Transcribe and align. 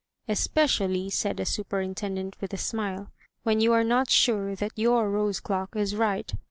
''Especially," 0.27 1.11
said 1.11 1.37
the 1.37 1.45
superintendent, 1.45 2.35
with 2.41 2.51
a 2.53 2.57
smile, 2.57 3.11
"when 3.43 3.61
you 3.61 3.71
are 3.71 3.83
not 3.83 4.09
sure 4.09 4.55
that 4.55 4.71
your 4.75 5.11
rose 5.11 5.39
clock 5.39 5.75
is 5.75 5.95
right. 5.95 6.33